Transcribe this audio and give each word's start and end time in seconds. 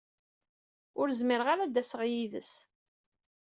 Ur 0.99 1.07
zmireɣ 1.19 1.47
ara 1.53 1.63
ad 1.65 1.71
d-aseɣ 1.73 2.01
yid-s. 2.11 2.51